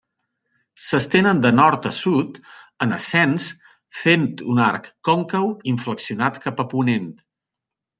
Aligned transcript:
S'estenen 0.85 1.41
de 1.43 1.51
nord 1.57 1.85
a 1.91 1.91
sud, 1.99 2.41
en 2.87 2.97
ascens, 2.99 3.47
fent 4.01 4.29
un 4.57 4.67
arc 4.73 4.93
còncau 5.13 5.57
inflexionat 5.77 6.45
cap 6.49 6.67
a 6.69 6.73
ponent. 6.77 7.11